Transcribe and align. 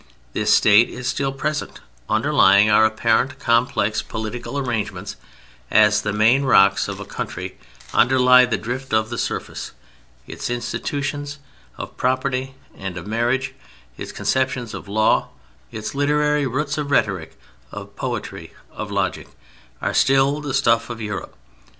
This 0.33 0.51
State 0.51 0.89
is 0.89 1.07
still 1.07 1.31
present, 1.31 1.79
underlying 2.09 2.71
our 2.71 2.85
apparently 2.87 3.35
complex 3.37 4.01
political 4.01 4.57
arrangements, 4.57 5.15
as 5.69 6.01
the 6.01 6.11
main 6.11 6.41
rocks 6.41 6.87
of 6.87 6.99
a 6.99 7.05
country 7.05 7.55
underlie 7.93 8.45
the 8.47 8.57
drift 8.57 8.93
of 8.95 9.11
the 9.11 9.19
surface. 9.19 9.73
Its 10.25 10.49
institutions 10.49 11.37
of 11.77 11.97
property 11.97 12.55
and 12.75 12.97
of 12.97 13.05
marriage; 13.05 13.53
its 13.95 14.11
conceptions 14.11 14.73
of 14.73 14.87
law; 14.87 15.29
its 15.71 15.93
literary 15.93 16.47
roots 16.47 16.79
of 16.79 16.89
Rhetoric, 16.89 17.39
of 17.71 17.95
Poetry, 17.95 18.53
of 18.71 18.89
Logic, 18.89 19.27
are 19.83 19.93
still 19.93 20.41
the 20.41 20.55
stuff 20.55 20.89
of 20.89 20.99
Europe. 20.99 21.35